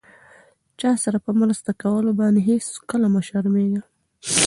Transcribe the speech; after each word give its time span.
چاسره 0.79 1.19
په 1.25 1.31
مرسته 1.41 1.71
کولو 1.81 2.11
باندې 2.19 2.45
هيڅکله 2.49 3.07
مه 3.13 3.21
شرميږم! 3.27 3.83